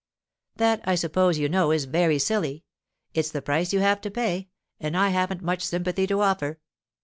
'That, 0.55 0.81
I 0.85 0.95
suppose 0.95 1.37
you 1.37 1.47
know, 1.47 1.69
is 1.69 1.85
very 1.85 2.17
silly. 2.17 2.63
It's 3.13 3.29
the 3.29 3.39
price 3.43 3.71
you 3.71 3.81
have 3.81 4.01
to 4.01 4.09
pay, 4.09 4.49
and 4.79 4.97
I 4.97 5.09
haven't 5.09 5.43
much 5.43 5.61
sympathy 5.61 6.07
to 6.07 6.21
offer. 6.21 6.59